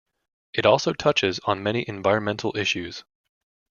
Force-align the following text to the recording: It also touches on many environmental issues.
It 0.55 0.65
also 0.65 0.93
touches 0.93 1.37
on 1.45 1.61
many 1.61 1.87
environmental 1.87 2.57
issues. 2.57 3.03